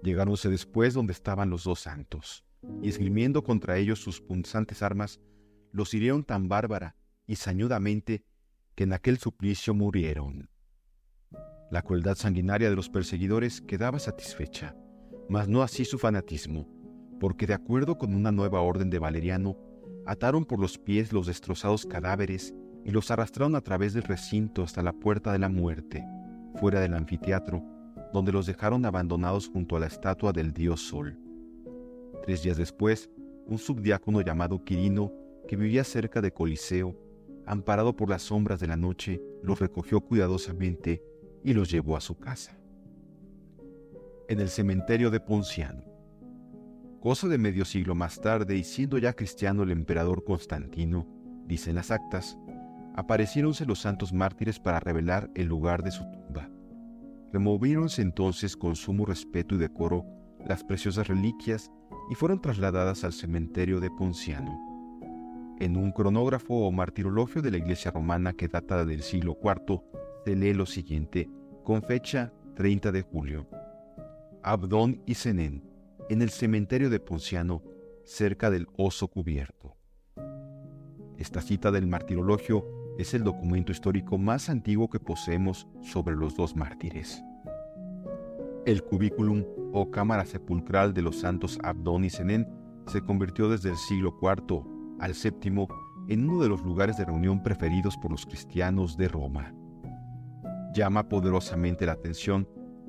Llegáronse 0.01 0.49
después 0.49 0.93
donde 0.93 1.13
estaban 1.13 1.49
los 1.49 1.63
dos 1.63 1.79
santos, 1.79 2.45
y 2.81 2.89
esgrimiendo 2.89 3.43
contra 3.43 3.77
ellos 3.77 3.99
sus 3.99 4.21
punzantes 4.21 4.81
armas, 4.81 5.19
los 5.71 5.93
hirieron 5.93 6.23
tan 6.23 6.47
bárbara 6.47 6.95
y 7.27 7.35
sañudamente 7.35 8.23
que 8.75 8.83
en 8.83 8.93
aquel 8.93 9.17
suplicio 9.17 9.73
murieron. 9.73 10.49
La 11.71 11.81
crueldad 11.81 12.15
sanguinaria 12.15 12.69
de 12.69 12.75
los 12.75 12.89
perseguidores 12.89 13.61
quedaba 13.61 13.99
satisfecha, 13.99 14.75
mas 15.27 15.47
no 15.47 15.63
así 15.63 15.83
su 15.83 15.97
fanatismo, 15.97 16.69
porque 17.19 17.47
de 17.47 17.55
acuerdo 17.55 17.97
con 17.97 18.13
una 18.13 18.31
nueva 18.31 18.61
orden 18.61 18.89
de 18.89 18.99
Valeriano, 18.99 19.57
ataron 20.05 20.45
por 20.45 20.59
los 20.59 20.77
pies 20.77 21.11
los 21.11 21.25
destrozados 21.25 21.85
cadáveres 21.85 22.53
y 22.85 22.91
los 22.91 23.09
arrastraron 23.09 23.55
a 23.55 23.61
través 23.61 23.93
del 23.93 24.03
recinto 24.03 24.61
hasta 24.61 24.83
la 24.83 24.93
puerta 24.93 25.33
de 25.33 25.39
la 25.39 25.49
muerte, 25.49 26.05
fuera 26.59 26.79
del 26.79 26.93
anfiteatro, 26.93 27.63
donde 28.13 28.31
los 28.31 28.45
dejaron 28.45 28.85
abandonados 28.85 29.49
junto 29.49 29.75
a 29.75 29.79
la 29.79 29.87
estatua 29.87 30.31
del 30.31 30.53
dios 30.53 30.81
Sol. 30.81 31.19
Tres 32.23 32.43
días 32.43 32.57
después, 32.57 33.09
un 33.47 33.57
subdiácono 33.57 34.21
llamado 34.21 34.63
Quirino, 34.63 35.11
que 35.47 35.55
vivía 35.55 35.83
cerca 35.83 36.21
de 36.21 36.31
Coliseo, 36.31 36.95
amparado 37.47 37.95
por 37.95 38.09
las 38.09 38.21
sombras 38.21 38.59
de 38.59 38.67
la 38.67 38.77
noche, 38.77 39.21
los 39.43 39.59
recogió 39.59 40.01
cuidadosamente 40.01 41.03
y 41.43 41.53
los 41.53 41.71
llevó 41.71 41.97
a 41.97 42.01
su 42.01 42.17
casa. 42.17 42.57
En 44.29 44.39
el 44.39 44.49
cementerio 44.49 45.09
de 45.09 45.19
Ponciano. 45.19 45.83
Cosa 46.99 47.27
de 47.27 47.37
medio 47.37 47.65
siglo 47.65 47.93
más 47.93 48.19
tarde 48.19 48.55
y 48.55 48.63
siendo 48.63 48.97
ya 48.97 49.13
cristiano 49.13 49.63
el 49.63 49.71
emperador 49.71 50.23
Constantino, 50.23 51.07
dicen 51.45 51.75
las 51.75 51.91
actas, 51.91 52.35
apareciéronse 52.95 53.65
los 53.65 53.79
santos 53.79 54.13
mártires 54.13 54.59
para 54.59 54.79
revelar 54.79 55.29
el 55.35 55.47
lugar 55.47 55.83
de 55.83 55.91
su 55.91 56.03
tumba. 56.09 56.49
Removiéronse 57.33 58.01
entonces 58.01 58.55
con 58.55 58.75
sumo 58.75 59.05
respeto 59.05 59.55
y 59.55 59.57
decoro 59.57 60.05
las 60.45 60.63
preciosas 60.63 61.07
reliquias 61.07 61.71
y 62.09 62.15
fueron 62.15 62.41
trasladadas 62.41 63.03
al 63.03 63.11
cementerio 63.11 63.79
de 63.79 63.89
Ponciano. 63.91 64.57
En 65.59 65.75
un 65.75 65.91
cronógrafo 65.91 66.53
o 66.53 66.71
martirologio 66.71 67.41
de 67.41 67.51
la 67.51 67.57
iglesia 67.57 67.91
romana 67.91 68.33
que 68.33 68.47
data 68.47 68.85
del 68.85 69.01
siglo 69.01 69.37
IV, 69.43 69.81
se 70.23 70.35
lee 70.35 70.53
lo 70.53 70.65
siguiente, 70.65 71.29
con 71.63 71.81
fecha 71.83 72.33
30 72.55 72.91
de 72.91 73.01
julio. 73.01 73.47
Abdón 74.43 75.01
y 75.05 75.15
Zenén, 75.15 75.63
en 76.09 76.21
el 76.21 76.29
cementerio 76.29 76.89
de 76.89 76.99
Ponciano, 76.99 77.63
cerca 78.05 78.49
del 78.49 78.67
oso 78.77 79.07
cubierto. 79.07 79.75
Esta 81.17 81.41
cita 81.41 81.71
del 81.71 81.87
martirologio 81.87 82.84
es 82.97 83.13
el 83.13 83.23
documento 83.23 83.71
histórico 83.71 84.17
más 84.17 84.49
antiguo 84.49 84.89
que 84.89 84.99
poseemos 84.99 85.67
sobre 85.81 86.15
los 86.15 86.35
dos 86.35 86.55
mártires. 86.55 87.23
El 88.65 88.83
cubículum 88.83 89.43
o 89.73 89.91
cámara 89.91 90.25
sepulcral 90.25 90.93
de 90.93 91.01
los 91.01 91.19
santos 91.19 91.59
Abdón 91.63 92.05
y 92.05 92.09
Zenén 92.09 92.47
se 92.87 93.01
convirtió 93.01 93.49
desde 93.49 93.69
el 93.69 93.77
siglo 93.77 94.17
IV 94.21 94.63
al 94.99 95.13
VII 95.13 95.67
en 96.07 96.29
uno 96.29 96.41
de 96.41 96.49
los 96.49 96.63
lugares 96.63 96.97
de 96.97 97.05
reunión 97.05 97.43
preferidos 97.43 97.97
por 97.97 98.11
los 98.11 98.25
cristianos 98.25 98.95
de 98.97 99.07
Roma. 99.07 99.53
Llama 100.73 101.09
poderosamente 101.09 101.85
la 101.85 101.93
atención 101.93 102.47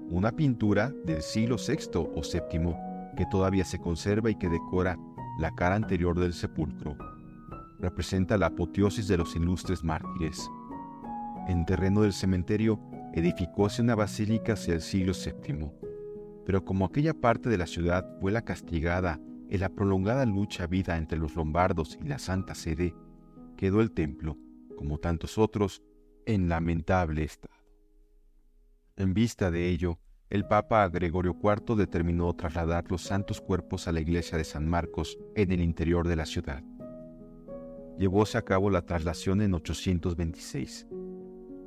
una 0.08 0.32
pintura 0.32 0.92
del 1.04 1.22
siglo 1.22 1.56
VI 1.56 1.98
o 1.98 2.22
VII 2.22 2.76
que 3.16 3.26
todavía 3.26 3.64
se 3.64 3.80
conserva 3.80 4.30
y 4.30 4.36
que 4.36 4.48
decora 4.48 4.96
la 5.38 5.50
cara 5.54 5.75
anterior 5.75 6.18
del 6.18 6.32
sepulcro. 6.32 6.96
Representa 7.78 8.38
la 8.38 8.47
apoteosis 8.47 9.09
de 9.09 9.16
los 9.16 9.37
ilustres 9.37 9.85
mártires. 9.85 10.50
En 11.49 11.64
terreno 11.66 12.02
del 12.02 12.12
cementerio 12.12 12.80
edificóse 13.12 13.83
una 13.83 13.95
basílica 13.95 14.54
hacia 14.54 14.75
el 14.75 14.80
siglo 14.80 15.12
VII, 15.12 15.71
pero 16.45 16.64
como 16.64 16.85
aquella 16.85 17.14
parte 17.14 17.49
de 17.49 17.59
la 17.59 17.66
ciudad 17.66 18.06
fue 18.21 18.33
la 18.33 18.42
castigada 18.42 19.21
en 19.49 19.61
la 19.61 19.68
prolongada 19.68 20.26
lucha 20.26 20.66
vida 20.66 20.97
entre 20.97 21.18
los 21.18 21.35
lombardos 21.37 21.99
y 22.00 22.09
la 22.09 22.18
Santa 22.18 22.54
Sede, 22.54 22.95
quedó 23.56 23.80
el 23.80 23.92
templo, 23.92 24.37
como 24.76 24.99
tantos 24.99 25.38
otros, 25.38 25.83
en 26.26 26.49
lamentable 26.49 27.25
estado. 27.25 27.54
En 28.97 29.14
vista 29.14 29.50
de 29.50 29.68
ello, 29.68 29.99
el 30.28 30.47
Papa 30.47 30.88
Gregorio 30.88 31.37
IV 31.40 31.76
determinó 31.76 32.35
trasladar 32.35 32.90
los 32.90 33.02
santos 33.02 33.40
cuerpos 33.40 33.87
a 33.87 33.92
la 33.92 34.00
iglesia 34.00 34.37
de 34.37 34.45
San 34.45 34.68
Marcos 34.68 35.16
en 35.37 35.52
el 35.52 35.61
interior 35.61 36.09
de 36.09 36.16
la 36.16 36.26
ciudad. 36.26 36.64
Llevóse 37.98 38.38
a 38.38 38.42
cabo 38.42 38.70
la 38.70 38.82
traslación 38.82 39.40
en 39.40 39.54
826 39.54 40.86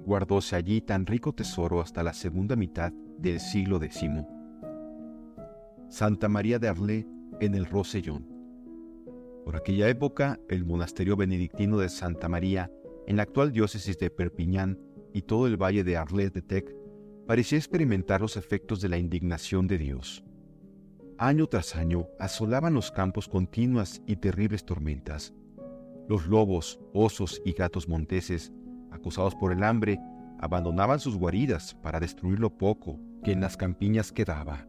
guardóse 0.09 0.55
allí 0.55 0.81
tan 0.81 1.05
rico 1.05 1.33
tesoro 1.33 1.81
hasta 1.81 2.01
la 2.01 2.13
segunda 2.13 2.55
mitad 2.55 2.91
del 3.19 3.39
siglo 3.39 3.81
X. 3.81 4.09
Santa 5.88 6.27
María 6.27 6.57
de 6.57 6.67
Arlé 6.67 7.07
en 7.39 7.53
el 7.53 7.67
Rosellón. 7.67 8.27
Por 9.45 9.55
aquella 9.55 9.88
época, 9.88 10.39
el 10.50 10.65
monasterio 10.65 11.15
benedictino 11.15 11.77
de 11.77 11.89
Santa 11.89 12.27
María, 12.27 12.71
en 13.05 13.17
la 13.17 13.24
actual 13.24 13.51
diócesis 13.51 14.00
de 14.00 14.09
Perpiñán 14.09 14.79
y 15.13 15.21
todo 15.21 15.45
el 15.45 15.57
valle 15.57 15.83
de 15.83 15.98
Arlé 15.98 16.31
de 16.31 16.41
Tec, 16.41 16.75
parecía 17.27 17.59
experimentar 17.59 18.21
los 18.21 18.36
efectos 18.36 18.81
de 18.81 18.89
la 18.89 18.98
indignación 18.98 19.67
de 19.67 19.77
Dios. 19.77 20.24
Año 21.19 21.45
tras 21.45 21.75
año 21.75 22.07
asolaban 22.19 22.74
los 22.74 22.91
campos 22.91 23.27
continuas 23.27 24.01
y 24.07 24.15
terribles 24.15 24.65
tormentas. 24.65 25.33
Los 26.10 26.25
lobos, 26.25 26.80
osos 26.92 27.39
y 27.46 27.51
gatos 27.51 27.88
monteses 27.88 28.51
acusados 28.89 29.36
por 29.36 29.54
el 29.54 29.63
hambre, 29.63 30.00
abandonaban 30.39 31.00
sus 31.00 31.16
guaridas 31.16 31.75
para 31.84 32.00
destruir 32.00 32.39
lo 32.39 32.58
poco 32.58 33.00
que 33.24 33.32
en 33.32 33.42
las 33.42 33.56
campiñas 33.56 34.12
quedaba. 34.12 34.66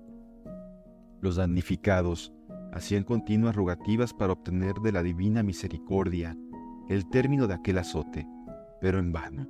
Los 1.23 1.37
damnificados 1.37 2.31
hacían 2.75 3.05
continuas 3.05 3.57
rogativas 3.57 4.13
para 4.13 4.35
obtener 4.35 4.75
de 4.83 4.93
la 4.93 5.03
divina 5.03 5.43
misericordia 5.43 6.37
el 6.91 7.09
término 7.09 7.47
de 7.47 7.55
aquel 7.55 7.79
azote, 7.79 8.27
pero 8.83 8.99
en 8.99 9.11
vano. 9.11 9.49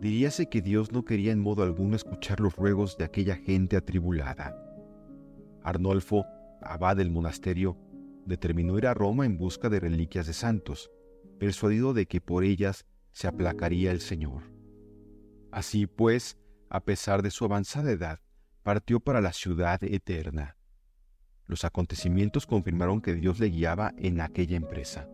Diríase 0.00 0.50
que 0.50 0.60
Dios 0.60 0.92
no 0.92 1.02
quería 1.02 1.32
en 1.32 1.40
modo 1.40 1.62
alguno 1.62 1.96
escuchar 1.96 2.40
los 2.40 2.54
ruegos 2.56 2.98
de 2.98 3.04
aquella 3.04 3.36
gente 3.36 3.78
atribulada. 3.78 4.54
Arnolfo, 5.62 6.26
abad 6.60 6.96
del 6.98 7.10
monasterio, 7.10 7.78
determinó 8.26 8.76
ir 8.76 8.86
a 8.86 8.92
Roma 8.92 9.24
en 9.24 9.38
busca 9.38 9.70
de 9.70 9.80
reliquias 9.80 10.26
de 10.26 10.34
santos, 10.34 10.90
persuadido 11.42 11.92
de 11.92 12.06
que 12.06 12.20
por 12.20 12.44
ellas 12.44 12.86
se 13.10 13.26
aplacaría 13.26 13.90
el 13.90 14.00
Señor. 14.00 14.44
Así 15.50 15.88
pues, 15.88 16.38
a 16.70 16.84
pesar 16.84 17.20
de 17.20 17.32
su 17.32 17.44
avanzada 17.44 17.90
edad, 17.90 18.20
partió 18.62 19.00
para 19.00 19.20
la 19.20 19.32
ciudad 19.32 19.82
eterna. 19.82 20.56
Los 21.46 21.64
acontecimientos 21.64 22.46
confirmaron 22.46 23.00
que 23.00 23.16
Dios 23.16 23.40
le 23.40 23.48
guiaba 23.48 23.92
en 23.96 24.20
aquella 24.20 24.56
empresa. 24.56 25.08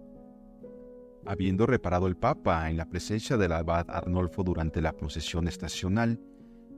Habiendo 1.25 1.65
reparado 1.65 2.07
el 2.07 2.19
Papa 2.19 2.69
en 2.69 2.77
la 2.77 2.91
presencia 2.91 3.39
del 3.39 3.53
abad 3.53 3.87
Arnolfo 3.89 4.45
durante 4.45 4.83
la 4.83 4.93
procesión 4.93 5.49
estacional, 5.49 6.21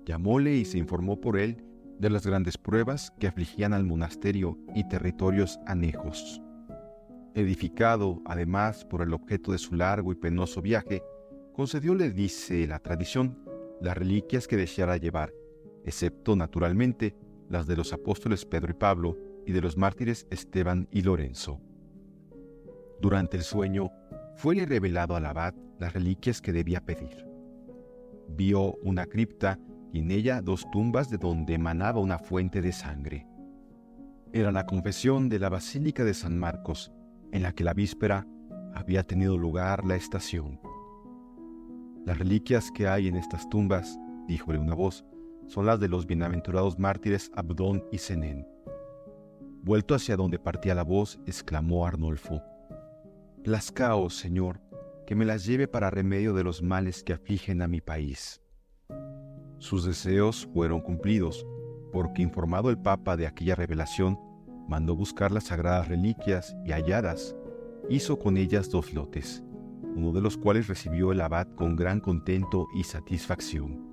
llamóle 0.07 0.55
y 0.55 0.65
se 0.65 0.79
informó 0.79 1.21
por 1.21 1.37
él 1.37 1.65
de 1.99 2.09
las 2.09 2.25
grandes 2.25 2.57
pruebas 2.57 3.13
que 3.19 3.27
afligían 3.27 3.73
al 3.73 3.83
monasterio 3.83 4.57
y 4.77 4.87
territorios 4.87 5.59
anejos 5.67 6.41
edificado 7.35 8.21
además 8.25 8.85
por 8.85 9.03
el 9.03 9.13
objeto 9.13 9.53
de 9.53 9.59
su 9.59 9.75
largo 9.75 10.13
y 10.13 10.17
penoso 10.17 10.63
viaje, 10.63 11.03
concedióle, 11.53 12.11
dice 12.11 12.67
la 12.67 12.79
tradición, 12.79 13.39
las 13.81 13.97
reliquias 13.97 14.47
que 14.47 14.57
deseara 14.57 14.97
llevar, 14.97 15.33
excepto 15.85 16.37
naturalmente 16.37 17.17
las 17.49 17.67
de 17.67 17.77
los 17.77 17.93
apóstoles 17.93 18.45
Pedro 18.45 18.71
y 18.71 18.75
Pablo 18.75 19.17
y 19.47 19.53
de 19.53 19.61
los 19.61 19.77
mártires 19.77 20.27
Esteban 20.31 20.89
y 20.91 21.03
Lorenzo. 21.03 21.61
Durante 23.01 23.37
el 23.37 23.43
sueño, 23.43 23.91
fuele 24.37 24.67
revelado 24.67 25.17
al 25.17 25.27
abad 25.27 25.55
las 25.79 25.93
reliquias 25.93 26.41
que 26.41 26.53
debía 26.53 26.85
pedir. 26.85 27.27
Vio 28.29 28.75
una 28.83 29.07
cripta 29.07 29.59
y 29.93 30.01
en 30.01 30.11
ella 30.11 30.43
dos 30.43 30.71
tumbas 30.71 31.11
de 31.11 31.19
donde 31.19 31.55
emanaba 31.55 32.01
una 32.01 32.19
fuente 32.19 32.63
de 32.63 32.73
sangre. 32.73 33.27
Era 34.33 34.53
la 34.53 34.67
confesión 34.67 35.29
de 35.29 35.41
la 35.41 35.49
Basílica 35.49 36.05
de 36.05 36.15
San 36.15 36.39
Marcos, 36.39 36.93
en 37.33 37.43
la 37.43 37.53
que 37.53 37.65
la 37.65 37.75
víspera 37.75 38.27
había 38.75 39.07
tenido 39.07 39.37
lugar 39.37 39.85
la 39.85 39.97
estación. 39.97 40.61
Las 42.05 42.19
reliquias 42.19 42.71
que 42.71 42.89
hay 42.89 43.09
en 43.09 43.17
estas 43.17 43.49
tumbas, 43.49 43.99
díjole 44.27 44.59
una 44.59 44.75
voz, 44.75 45.05
son 45.47 45.67
las 45.67 45.81
de 45.81 45.89
los 45.89 46.07
bienaventurados 46.07 46.79
mártires 46.79 47.31
Abdón 47.35 47.85
y 47.91 47.99
Zenén. 47.99 48.47
Vuelto 49.63 49.95
hacia 49.95 50.17
donde 50.17 50.39
partía 50.39 50.75
la 50.75 50.85
voz, 50.85 51.21
exclamó 51.27 51.87
Arnolfo, 51.87 52.43
Plascaos, 53.45 54.17
Señor, 54.17 54.61
que 55.07 55.15
me 55.15 55.25
las 55.25 55.45
lleve 55.45 55.67
para 55.67 55.91
remedio 55.91 56.35
de 56.35 56.45
los 56.45 56.63
males 56.63 57.03
que 57.03 57.13
afligen 57.13 57.63
a 57.63 57.69
mi 57.69 57.81
país. 57.81 58.41
Sus 59.59 59.85
deseos 59.85 60.49
fueron 60.55 60.81
cumplidos, 60.81 61.47
porque 61.93 62.23
informado 62.23 62.71
el 62.71 62.79
Papa 62.79 63.17
de 63.17 63.27
aquella 63.27 63.55
revelación, 63.55 64.19
mandó 64.71 64.95
buscar 64.95 65.33
las 65.33 65.45
sagradas 65.45 65.89
reliquias 65.89 66.57
y 66.65 66.71
halladas, 66.71 67.35
hizo 67.89 68.21
con 68.21 68.37
ellas 68.37 68.71
dos 68.71 68.95
lotes, 68.95 69.43
uno 69.97 70.13
de 70.13 70.21
los 70.21 70.37
cuales 70.37 70.69
recibió 70.69 71.11
el 71.11 71.21
abad 71.21 71.49
con 71.57 71.75
gran 71.75 71.99
contento 71.99 72.69
y 72.77 72.85
satisfacción. 72.85 73.85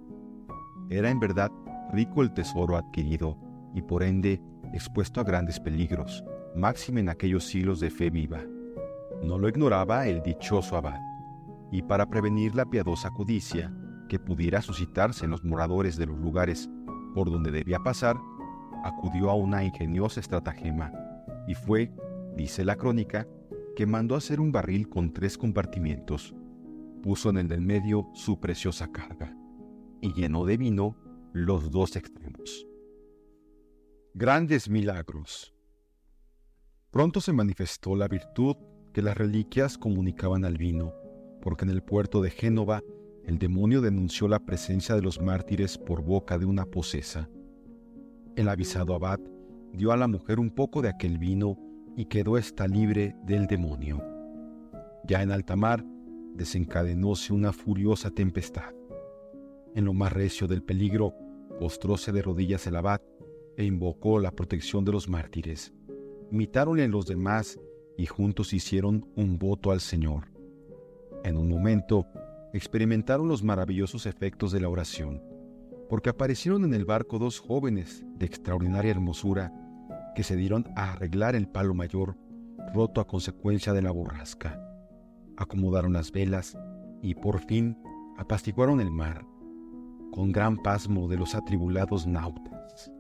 Era 0.92 1.10
en 1.10 1.20
verdad 1.20 1.52
rico 1.92 2.22
el 2.22 2.32
tesoro 2.32 2.78
adquirido 2.78 3.40
y 3.74 3.82
por 3.82 4.04
ende 4.04 4.40
expuesto 4.72 5.20
a 5.20 5.24
grandes 5.24 5.60
peligros, 5.60 6.24
máxime 6.56 7.02
en 7.02 7.10
aquellos 7.10 7.46
siglos 7.46 7.80
de 7.80 7.90
fe 7.90 8.12
viva. 8.12 8.44
No 9.24 9.40
lo 9.40 9.50
ignoraba 9.50 10.08
el 10.08 10.22
dichoso 10.22 10.78
abad, 10.78 11.00
y 11.72 11.82
para 11.82 12.08
prevenir 12.08 12.54
la 12.54 12.66
piadosa 12.66 13.10
codicia, 13.10 13.74
que 14.10 14.20
pudiera 14.20 14.62
suscitarse 14.62 15.26
en 15.26 15.32
los 15.32 15.44
moradores 15.44 15.98
de 15.98 16.06
los 16.06 16.20
lugares 16.20 16.70
por 17.16 17.32
donde 17.32 17.50
debía 17.50 17.80
pasar, 17.80 18.16
acudió 18.88 19.30
a 19.30 19.36
una 19.36 19.64
ingeniosa 19.64 20.20
estratagema 20.20 20.92
y 21.48 21.56
fue, 21.56 21.92
dice 22.36 22.66
la 22.66 22.76
crónica, 22.76 23.28
que 23.76 23.86
mandó 23.86 24.16
hacer 24.16 24.40
un 24.40 24.52
barril 24.52 24.90
con 24.90 25.14
tres 25.14 25.38
compartimientos, 25.38 26.34
puso 27.04 27.30
en 27.30 27.38
el 27.38 27.48
del 27.48 27.62
medio 27.62 28.10
su 28.14 28.40
preciosa 28.40 28.92
carga 28.92 29.36
y 30.02 30.14
llenó 30.14 30.46
de 30.46 30.58
vino 30.58 30.96
los 31.34 31.70
dos 31.70 31.96
extremos. 31.96 32.66
Grandes 34.14 34.70
milagros. 34.70 35.54
Pronto 36.90 37.22
se 37.22 37.34
manifestó 37.34 37.96
la 37.96 38.08
virtud 38.08 38.56
que 38.94 39.02
las 39.02 39.18
reliquias 39.18 39.78
comunicaban 39.78 40.44
al 40.46 40.58
vino, 40.58 40.94
porque 41.42 41.66
en 41.66 41.72
el 41.72 41.84
puerto 41.84 42.22
de 42.22 42.32
Génova 42.32 42.82
el 43.26 43.38
demonio 43.38 43.82
denunció 43.82 44.28
la 44.28 44.40
presencia 44.40 44.96
de 44.96 45.02
los 45.02 45.22
mártires 45.22 45.78
por 45.78 46.02
boca 46.02 46.40
de 46.40 46.46
una 46.46 46.66
posesa. 46.66 47.30
El 48.38 48.50
avisado 48.50 48.94
abad 48.94 49.20
dio 49.74 49.92
a 49.92 49.98
la 49.98 50.08
mujer 50.08 50.40
un 50.40 50.52
poco 50.52 50.84
de 50.84 50.90
aquel 50.90 51.18
vino 51.18 51.58
y 51.96 52.06
quedó 52.06 52.38
ésta 52.38 52.68
libre 52.68 53.16
del 53.24 53.48
demonio. 53.48 54.00
Ya 55.08 55.24
en 55.24 55.32
alta 55.32 55.56
mar 55.56 55.84
desencadenóse 56.36 57.34
una 57.34 57.52
furiosa 57.52 58.12
tempestad. 58.12 58.76
En 59.74 59.86
lo 59.86 59.94
más 59.96 60.14
recio 60.14 60.48
del 60.48 60.62
peligro, 60.62 61.16
postróse 61.60 62.12
de 62.12 62.22
rodillas 62.22 62.68
el 62.68 62.76
abad 62.76 63.02
e 63.58 63.66
invocó 63.66 64.20
la 64.20 64.30
protección 64.30 64.86
de 64.86 64.92
los 64.92 65.10
mártires. 65.10 65.74
Imitáronle 66.32 66.88
los 66.88 67.08
demás 67.08 67.60
y 67.98 68.06
juntos 68.06 68.54
hicieron 68.54 69.10
un 69.16 69.40
voto 69.40 69.72
al 69.72 69.80
Señor. 69.80 70.26
En 71.24 71.38
un 71.38 71.50
momento 71.50 72.06
experimentaron 72.54 73.28
los 73.28 73.42
maravillosos 73.42 74.06
efectos 74.06 74.52
de 74.52 74.62
la 74.62 74.70
oración, 74.70 75.24
porque 75.90 76.10
aparecieron 76.10 76.66
en 76.66 76.74
el 76.74 76.86
barco 76.86 77.20
dos 77.20 77.40
jóvenes 77.40 78.06
de 78.16 78.26
extraordinaria 78.26 78.92
hermosura 78.92 79.54
que 80.16 80.24
se 80.24 80.36
dieron 80.36 80.66
a 80.76 80.94
arreglar 80.94 81.36
el 81.36 81.48
palo 81.48 81.74
mayor 81.74 82.18
roto 82.74 83.02
a 83.02 83.08
consecuencia 83.08 83.74
de 83.74 83.82
la 83.82 83.92
borrasca. 83.92 84.62
Acomodaron 85.38 85.94
las 85.94 86.12
velas 86.12 86.58
y 87.02 87.16
por 87.16 87.40
fin 87.40 87.78
apastiguaron 88.18 88.82
el 88.82 88.92
mar, 88.92 89.26
con 90.12 90.32
gran 90.32 90.58
pasmo 90.58 91.08
de 91.08 91.18
los 91.18 91.36
atribulados 91.36 92.08
nautas. 92.08 92.92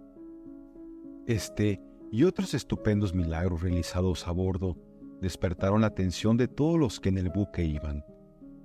Este 1.25 1.81
y 2.11 2.23
otros 2.23 2.53
estupendos 2.53 3.13
milagros 3.13 3.61
realizados 3.61 4.27
a 4.27 4.31
bordo 4.31 4.77
despertaron 5.21 5.81
la 5.81 5.87
atención 5.87 6.37
de 6.37 6.47
todos 6.47 6.79
los 6.79 6.99
que 6.99 7.09
en 7.09 7.17
el 7.17 7.29
buque 7.29 7.65
iban, 7.65 8.05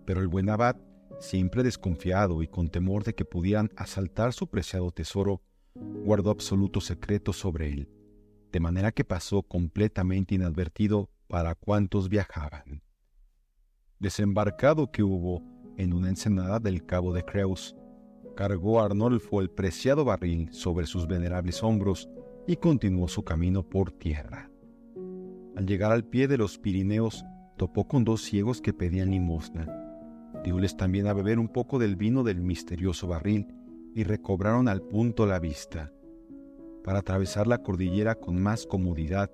pero 0.05 0.21
el 0.21 0.29
buen 0.29 0.49
abad, 0.49 0.76
siempre 1.23 1.62
desconfiado 1.62 2.43
y 2.43 2.49
con 2.49 2.69
temor 2.69 3.05
de 3.05 3.14
que 3.14 3.25
pudieran 3.25 3.71
asaltar 3.76 4.33
su 4.33 4.49
preciado 4.49 4.91
tesoro, 4.91 5.41
guardó 5.75 6.31
absoluto 6.31 6.81
secreto 6.81 7.33
sobre 7.33 7.73
él, 7.73 7.88
de 8.50 8.61
manera 8.61 8.93
que 8.93 9.05
pasó 9.05 9.43
completamente 9.43 10.35
inadvertido 10.35 11.09
para 11.29 11.55
cuantos 11.55 12.09
viajaban. 12.09 12.83
Desembarcado 13.99 14.91
que 14.91 15.02
hubo 15.02 15.43
en 15.79 15.93
una 15.95 16.09
ensenada 16.09 16.59
del 16.59 16.85
cabo 16.85 17.14
de 17.14 17.25
Creus, 17.25 17.76
cargó 18.35 18.81
Arnolfo 18.81 19.41
el 19.41 19.49
preciado 19.49 20.05
barril 20.05 20.52
sobre 20.52 20.87
sus 20.87 21.07
venerables 21.07 21.62
hombros 21.62 22.09
y 22.47 22.57
continuó 22.57 23.09
su 23.09 23.23
camino 23.23 23.62
por 23.62 23.93
tierra. 23.93 24.50
Al 25.57 25.67
llegar 25.67 25.93
al 25.93 26.05
pie 26.05 26.26
de 26.29 26.38
los 26.38 26.59
Pirineos, 26.59 27.25
topó 27.57 27.87
con 27.87 28.05
dos 28.05 28.23
ciegos 28.23 28.61
que 28.61 28.73
pedían 28.73 29.11
limosna. 29.11 29.82
Dióles 30.45 30.77
también 30.77 31.07
a 31.07 31.13
beber 31.13 31.39
un 31.39 31.49
poco 31.49 31.79
del 31.79 31.97
vino 31.97 32.25
del 32.25 32.41
misterioso 32.41 33.07
barril 33.07 33.47
y 33.95 34.05
recobraron 34.05 34.69
al 34.69 34.83
punto 34.83 35.27
la 35.27 35.39
vista. 35.39 35.93
Para 36.83 37.01
atravesar 37.01 37.47
la 37.47 37.63
cordillera 37.63 38.17
con 38.17 38.43
más 38.43 38.67
comodidad, 38.67 39.31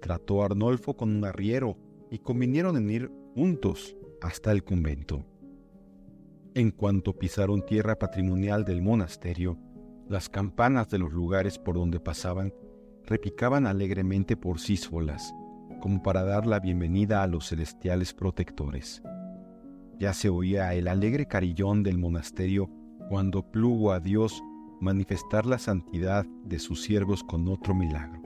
trató 0.00 0.42
Arnolfo 0.44 0.94
con 0.94 1.14
un 1.16 1.24
arriero 1.24 1.78
y 2.10 2.18
convinieron 2.18 2.76
en 2.76 2.90
ir 2.90 3.10
juntos 3.34 3.96
hasta 4.20 4.52
el 4.52 4.62
convento. 4.62 5.24
En 6.54 6.70
cuanto 6.70 7.18
pisaron 7.18 7.64
tierra 7.64 7.98
patrimonial 7.98 8.64
del 8.64 8.82
monasterio, 8.82 9.56
las 10.08 10.28
campanas 10.28 10.90
de 10.90 10.98
los 10.98 11.12
lugares 11.12 11.58
por 11.58 11.76
donde 11.76 11.98
pasaban 11.98 12.52
repicaban 13.06 13.66
alegremente 13.66 14.36
por 14.36 14.60
sí 14.60 14.78
como 15.80 16.02
para 16.02 16.22
dar 16.22 16.46
la 16.46 16.60
bienvenida 16.60 17.22
a 17.22 17.26
los 17.26 17.48
celestiales 17.48 18.12
protectores. 18.12 19.02
Ya 19.98 20.12
se 20.14 20.28
oía 20.28 20.74
el 20.74 20.88
alegre 20.88 21.26
carillón 21.26 21.82
del 21.82 21.98
monasterio 21.98 22.70
cuando 23.08 23.42
plugo 23.42 23.92
a 23.92 24.00
Dios 24.00 24.42
manifestar 24.80 25.46
la 25.46 25.58
santidad 25.58 26.26
de 26.44 26.58
sus 26.58 26.82
siervos 26.82 27.22
con 27.22 27.46
otro 27.48 27.74
milagro. 27.74 28.20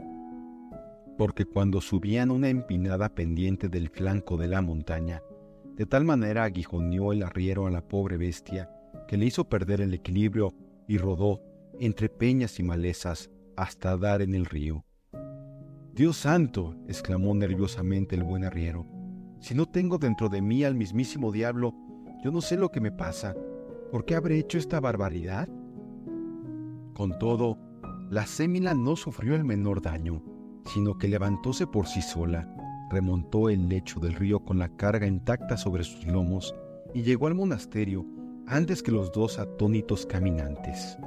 Porque 1.18 1.44
cuando 1.44 1.80
subían 1.80 2.30
una 2.30 2.48
empinada 2.48 3.14
pendiente 3.14 3.68
del 3.68 3.88
flanco 3.90 4.36
de 4.36 4.48
la 4.48 4.62
montaña, 4.62 5.22
de 5.74 5.84
tal 5.86 6.04
manera 6.04 6.44
aguijoneó 6.44 7.12
el 7.12 7.22
arriero 7.22 7.66
a 7.66 7.70
la 7.70 7.86
pobre 7.86 8.16
bestia 8.16 8.70
que 9.06 9.16
le 9.16 9.26
hizo 9.26 9.48
perder 9.48 9.80
el 9.80 9.92
equilibrio 9.92 10.54
y 10.88 10.98
rodó 10.98 11.42
entre 11.78 12.08
peñas 12.08 12.58
y 12.58 12.62
malezas 12.62 13.30
hasta 13.56 13.96
dar 13.96 14.22
en 14.22 14.34
el 14.34 14.46
río. 14.46 14.84
Dios 15.92 16.16
santo, 16.16 16.76
exclamó 16.88 17.34
nerviosamente 17.34 18.16
el 18.16 18.22
buen 18.22 18.44
arriero, 18.44 18.86
si 19.46 19.54
no 19.54 19.66
tengo 19.66 19.96
dentro 19.96 20.28
de 20.28 20.42
mí 20.42 20.64
al 20.64 20.74
mismísimo 20.74 21.30
diablo, 21.30 21.72
yo 22.24 22.32
no 22.32 22.40
sé 22.40 22.56
lo 22.56 22.72
que 22.72 22.80
me 22.80 22.90
pasa. 22.90 23.32
¿Por 23.92 24.04
qué 24.04 24.16
habré 24.16 24.40
hecho 24.40 24.58
esta 24.58 24.80
barbaridad? 24.80 25.48
Con 26.94 27.16
todo, 27.20 27.56
la 28.10 28.26
sémila 28.26 28.74
no 28.74 28.96
sufrió 28.96 29.36
el 29.36 29.44
menor 29.44 29.80
daño, 29.80 30.20
sino 30.64 30.98
que 30.98 31.06
levantóse 31.06 31.64
por 31.64 31.86
sí 31.86 32.02
sola, 32.02 32.52
remontó 32.90 33.48
el 33.48 33.68
lecho 33.68 34.00
del 34.00 34.14
río 34.14 34.40
con 34.40 34.58
la 34.58 34.68
carga 34.68 35.06
intacta 35.06 35.56
sobre 35.56 35.84
sus 35.84 36.04
lomos 36.08 36.52
y 36.92 37.02
llegó 37.02 37.28
al 37.28 37.36
monasterio 37.36 38.04
antes 38.48 38.82
que 38.82 38.90
los 38.90 39.12
dos 39.12 39.38
atónitos 39.38 40.06
caminantes. 40.06 40.98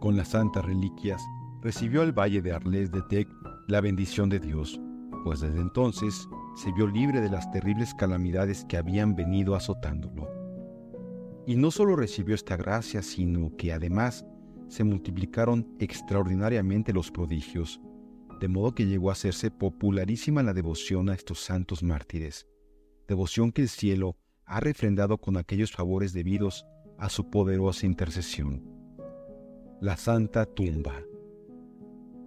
Con 0.00 0.16
las 0.16 0.30
santas 0.30 0.64
reliquias, 0.64 1.22
recibió 1.62 2.02
al 2.02 2.10
valle 2.10 2.42
de 2.42 2.50
Arles 2.50 2.90
de 2.90 3.02
Tec 3.02 3.28
la 3.68 3.80
bendición 3.80 4.28
de 4.28 4.40
Dios, 4.40 4.80
pues 5.22 5.38
desde 5.38 5.60
entonces 5.60 6.28
se 6.54 6.72
vio 6.72 6.86
libre 6.86 7.20
de 7.20 7.30
las 7.30 7.50
terribles 7.50 7.94
calamidades 7.94 8.64
que 8.64 8.76
habían 8.76 9.14
venido 9.16 9.54
azotándolo. 9.54 10.28
Y 11.46 11.56
no 11.56 11.70
solo 11.70 11.96
recibió 11.96 12.34
esta 12.34 12.56
gracia, 12.56 13.02
sino 13.02 13.54
que 13.56 13.72
además 13.72 14.24
se 14.68 14.84
multiplicaron 14.84 15.68
extraordinariamente 15.78 16.92
los 16.92 17.10
prodigios, 17.10 17.80
de 18.40 18.48
modo 18.48 18.74
que 18.74 18.86
llegó 18.86 19.10
a 19.10 19.12
hacerse 19.12 19.50
popularísima 19.50 20.42
la 20.42 20.54
devoción 20.54 21.08
a 21.08 21.14
estos 21.14 21.40
santos 21.40 21.82
mártires, 21.82 22.46
devoción 23.06 23.52
que 23.52 23.62
el 23.62 23.68
cielo 23.68 24.16
ha 24.46 24.60
refrendado 24.60 25.18
con 25.18 25.36
aquellos 25.36 25.72
favores 25.72 26.12
debidos 26.12 26.66
a 26.98 27.08
su 27.08 27.30
poderosa 27.30 27.86
intercesión. 27.86 28.62
La 29.80 29.96
Santa 29.96 30.46
Tumba. 30.46 31.02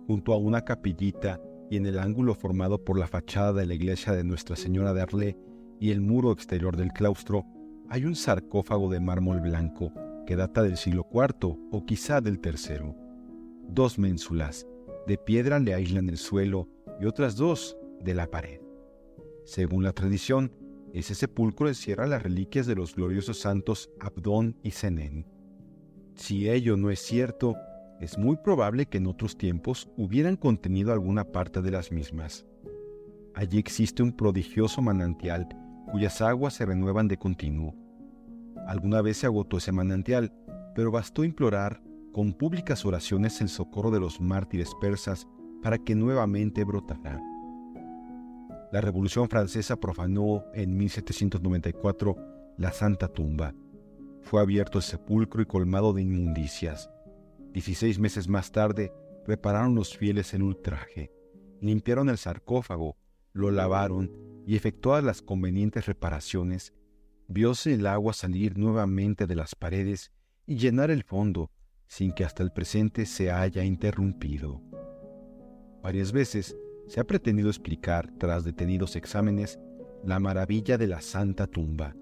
Junto 0.06 0.34
a 0.34 0.38
una 0.38 0.64
capillita 0.64 1.42
y 1.70 1.78
en 1.78 1.86
el 1.86 2.00
ángulo 2.00 2.34
formado 2.36 2.84
por 2.84 2.98
la 2.98 3.08
fachada 3.08 3.54
de 3.54 3.66
la 3.66 3.74
iglesia 3.74 4.14
de 4.14 4.24
Nuestra 4.24 4.56
Señora 4.56 4.94
de 4.94 5.02
Arlé 5.02 5.38
y 5.80 5.92
el 5.92 6.02
muro 6.02 6.32
exterior 6.32 6.76
del 6.76 6.92
claustro, 6.92 7.46
hay 7.90 8.06
un 8.06 8.16
sarcófago 8.16 8.90
de 8.90 9.00
mármol 9.00 9.42
blanco 9.42 9.92
que 10.26 10.36
data 10.36 10.64
del 10.64 10.78
siglo 10.78 11.08
IV 11.12 11.58
o 11.72 11.86
quizá 11.86 12.22
del 12.22 12.40
III. 12.44 12.94
Dos 13.70 13.98
ménsulas 13.98 14.68
de 15.08 15.18
piedra 15.18 15.60
le 15.60 15.74
aíslan 15.74 16.10
el 16.10 16.18
suelo 16.18 16.68
y 17.00 17.06
otras 17.06 17.36
dos 17.36 17.78
de 18.02 18.14
la 18.14 18.28
pared. 18.28 18.60
Según 19.46 19.84
la 19.84 19.94
tradición, 19.94 20.52
ese 20.94 21.16
sepulcro 21.16 21.68
encierra 21.68 22.08
las 22.08 22.24
reliquias 22.24 22.66
de 22.66 22.76
los 22.76 22.96
gloriosos 22.96 23.40
santos 23.40 23.90
Abdón 24.00 24.58
y 24.64 24.72
Zenén. 24.72 25.26
Si 26.16 26.50
ello 26.50 26.76
no 26.76 26.90
es 26.90 27.00
cierto, 27.00 27.56
es 28.00 28.18
muy 28.18 28.38
probable 28.38 28.86
que 28.86 28.98
en 28.98 29.08
otros 29.08 29.38
tiempos 29.38 29.90
hubieran 29.98 30.36
contenido 30.36 30.94
alguna 30.94 31.24
parte 31.24 31.62
de 31.62 31.72
las 31.72 31.92
mismas. 31.92 32.46
Allí 33.34 33.58
existe 33.60 34.04
un 34.04 34.12
prodigioso 34.12 34.82
manantial 34.82 35.48
cuyas 35.92 36.22
aguas 36.22 36.54
se 36.54 36.66
renuevan 36.66 37.08
de 37.08 37.18
continuo. 37.18 37.74
Alguna 38.68 39.02
vez 39.02 39.18
se 39.18 39.26
agotó 39.26 39.58
ese 39.58 39.72
manantial, 39.72 40.34
pero 40.76 40.92
bastó 40.92 41.24
implorar 41.24 41.82
con 42.12 42.34
públicas 42.34 42.86
oraciones 42.86 43.40
el 43.42 43.50
socorro 43.50 43.92
de 43.92 44.00
los 44.00 44.20
mártires 44.20 44.72
persas 44.82 45.28
para 45.62 45.78
que 45.78 45.96
nuevamente 45.96 46.64
brotara. 46.64 47.22
La 48.72 48.82
Revolución 48.82 49.30
Francesa 49.30 49.78
profanó 49.78 50.44
en 50.54 50.76
1794 50.76 52.18
la 52.58 52.72
Santa 52.72 53.08
Tumba. 53.08 53.54
Fue 54.24 54.42
abierto 54.42 54.80
el 54.80 54.84
sepulcro 54.84 55.42
y 55.42 55.46
colmado 55.46 55.94
de 55.94 56.02
inmundicias. 56.02 56.90
Dieciséis 57.54 58.00
meses 58.00 58.28
más 58.28 58.52
tarde, 58.52 58.92
repararon 59.26 59.76
los 59.76 59.98
fieles 59.98 60.34
el 60.34 60.44
ultraje, 60.44 61.12
limpiaron 61.62 62.10
el 62.10 62.18
sarcófago, 62.18 62.98
lo 63.34 63.52
lavaron 63.52 64.12
y 64.46 64.56
efectuadas 64.56 65.04
las 65.04 65.22
convenientes 65.22 65.86
reparaciones, 65.86 66.74
viose 67.28 67.74
el 67.74 67.86
agua 67.88 68.14
salir 68.14 68.58
nuevamente 68.58 69.28
de 69.28 69.36
las 69.36 69.56
paredes 69.56 70.12
y 70.46 70.56
llenar 70.56 70.92
el 70.92 71.04
fondo 71.04 71.52
sin 71.88 72.12
que 72.12 72.24
hasta 72.24 72.44
el 72.44 72.52
presente 72.52 73.06
se 73.06 73.32
haya 73.32 73.64
interrumpido. 73.64 74.62
Varias 75.82 76.12
veces 76.12 76.58
se 76.88 77.00
ha 77.00 77.04
pretendido 77.04 77.50
explicar, 77.50 78.12
tras 78.18 78.44
detenidos 78.44 78.96
exámenes, 78.96 79.60
la 80.04 80.20
maravilla 80.20 80.78
de 80.78 80.88
la 80.88 81.02
Santa 81.02 81.48
Tumba, 81.48 81.96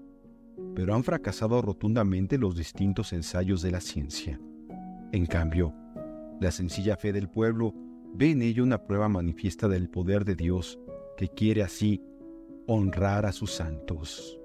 pero 0.74 0.94
han 0.94 1.04
fracasado 1.04 1.60
rotundamente 1.62 2.38
los 2.38 2.56
distintos 2.56 3.12
ensayos 3.12 3.62
de 3.62 3.70
la 3.70 3.80
ciencia. 3.80 4.40
En 5.12 5.26
cambio, 5.26 5.74
la 6.40 6.50
sencilla 6.50 6.96
fe 6.96 7.12
del 7.12 7.28
pueblo 7.28 7.74
ve 8.14 8.30
en 8.30 8.42
ello 8.42 8.62
una 8.62 8.84
prueba 8.84 9.08
manifiesta 9.08 9.68
del 9.68 9.88
poder 9.88 10.24
de 10.24 10.36
Dios, 10.36 10.78
que 11.16 11.28
quiere 11.28 11.62
así 11.62 12.02
honrar 12.66 13.26
a 13.26 13.32
sus 13.32 13.52
santos. 13.52 14.38